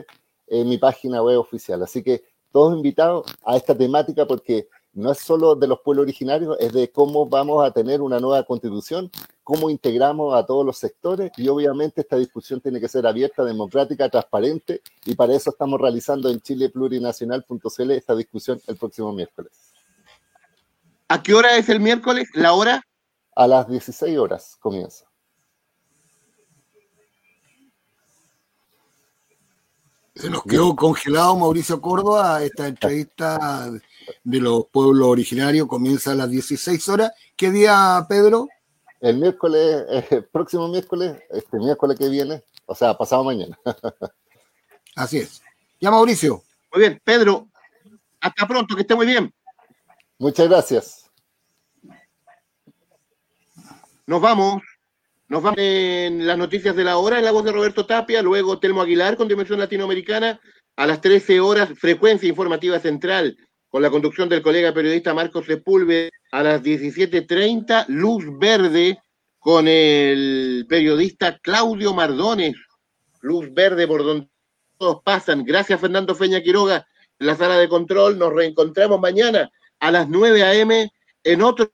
en 0.47 0.67
mi 0.67 0.79
página 0.79 1.21
web 1.21 1.39
oficial. 1.39 1.83
Así 1.83 2.01
que 2.01 2.23
todos 2.51 2.75
invitados 2.75 3.25
a 3.45 3.55
esta 3.55 3.77
temática 3.77 4.25
porque 4.25 4.67
no 4.93 5.11
es 5.11 5.19
solo 5.19 5.55
de 5.55 5.67
los 5.67 5.79
pueblos 5.81 6.03
originarios, 6.03 6.55
es 6.59 6.71
de 6.71 6.91
cómo 6.91 7.27
vamos 7.27 7.65
a 7.65 7.71
tener 7.71 8.01
una 8.01 8.19
nueva 8.19 8.43
constitución, 8.43 9.09
cómo 9.43 9.69
integramos 9.69 10.35
a 10.35 10.45
todos 10.45 10.65
los 10.65 10.77
sectores 10.77 11.31
y 11.37 11.47
obviamente 11.47 12.01
esta 12.01 12.15
discusión 12.15 12.61
tiene 12.61 12.79
que 12.79 12.87
ser 12.87 13.07
abierta, 13.07 13.43
democrática, 13.43 14.09
transparente 14.09 14.81
y 15.05 15.15
para 15.15 15.33
eso 15.33 15.49
estamos 15.49 15.81
realizando 15.81 16.29
en 16.29 16.39
chileplurinacional.cl 16.39 17.91
esta 17.91 18.15
discusión 18.15 18.61
el 18.67 18.77
próximo 18.77 19.11
miércoles. 19.11 19.73
¿A 21.07 21.21
qué 21.21 21.33
hora 21.33 21.57
es 21.57 21.67
el 21.69 21.79
miércoles? 21.79 22.29
¿La 22.33 22.53
hora? 22.53 22.85
A 23.35 23.47
las 23.47 23.67
16 23.67 24.17
horas 24.17 24.57
comienza. 24.59 25.05
Se 30.15 30.29
nos 30.29 30.43
quedó 30.43 30.75
congelado 30.75 31.35
Mauricio 31.35 31.81
Córdoba 31.81 32.43
esta 32.43 32.67
entrevista 32.67 33.71
de 34.23 34.39
los 34.39 34.67
pueblos 34.67 35.07
originarios 35.07 35.67
comienza 35.67 36.11
a 36.11 36.15
las 36.15 36.29
16 36.29 36.87
horas. 36.89 37.11
¿Qué 37.35 37.49
día, 37.49 38.05
Pedro? 38.07 38.47
El 38.99 39.17
miércoles, 39.17 39.85
el 40.11 40.25
próximo 40.31 40.67
miércoles, 40.67 41.19
este 41.31 41.57
miércoles 41.57 41.97
que 41.97 42.09
viene, 42.09 42.43
o 42.67 42.75
sea, 42.75 42.95
pasado 42.95 43.23
mañana. 43.23 43.57
Así 44.95 45.17
es. 45.17 45.41
Ya, 45.81 45.89
Mauricio. 45.89 46.43
Muy 46.71 46.81
bien, 46.81 47.01
Pedro, 47.03 47.47
hasta 48.21 48.47
pronto, 48.47 48.75
que 48.75 48.81
esté 48.81 48.95
muy 48.95 49.07
bien. 49.07 49.33
Muchas 50.19 50.47
gracias. 50.47 51.09
Nos 54.05 54.21
vamos. 54.21 54.61
Nos 55.29 55.41
vamos 55.41 55.57
en 55.59 56.27
las 56.27 56.37
noticias 56.37 56.75
de 56.75 56.83
la 56.83 56.97
hora, 56.97 57.17
en 57.17 57.25
la 57.25 57.31
voz 57.31 57.45
de 57.45 57.51
Roberto 57.51 57.85
Tapia, 57.85 58.21
luego 58.21 58.59
Telmo 58.59 58.81
Aguilar 58.81 59.15
con 59.15 59.27
Dimensión 59.27 59.59
Latinoamericana, 59.59 60.39
a 60.75 60.85
las 60.85 61.01
13 61.01 61.39
horas, 61.39 61.69
frecuencia 61.77 62.27
informativa 62.27 62.79
central 62.79 63.37
con 63.69 63.81
la 63.81 63.89
conducción 63.89 64.29
del 64.29 64.43
colega 64.43 64.73
periodista 64.73 65.13
Marcos 65.13 65.45
Sepúlveda 65.45 66.09
a 66.31 66.43
las 66.43 66.61
17.30, 66.61 67.85
Luz 67.87 68.25
Verde 68.37 68.99
con 69.39 69.67
el 69.67 70.65
periodista 70.69 71.39
Claudio 71.39 71.93
Mardones. 71.93 72.55
Luz 73.21 73.51
Verde 73.53 73.87
por 73.87 74.03
donde 74.03 74.27
todos 74.77 75.01
pasan. 75.03 75.43
Gracias 75.43 75.79
Fernando 75.79 76.13
Feña 76.13 76.41
Quiroga 76.41 76.85
en 77.17 77.27
la 77.27 77.35
sala 77.35 77.57
de 77.57 77.67
control. 77.67 78.19
Nos 78.19 78.33
reencontramos 78.33 78.99
mañana 78.99 79.49
a 79.79 79.91
las 79.91 80.07
9 80.07 80.43
a.m. 80.43 80.91
en 81.23 81.41
otro 81.41 81.71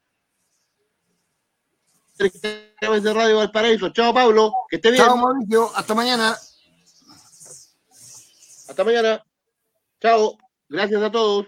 de 2.20 3.14
Radio 3.14 3.38
Valparaíso. 3.38 3.90
Chao 3.90 4.14
Pablo, 4.14 4.54
que 4.70 4.76
esté 4.76 4.92
bien. 4.92 5.04
Chao 5.04 5.18
Mauricio, 5.18 5.72
hasta 5.76 5.96
mañana. 5.96 6.38
Hasta 8.68 8.84
mañana. 8.84 9.24
Chao, 10.02 10.38
gracias 10.68 11.02
a 11.02 11.12
todos. 11.12 11.48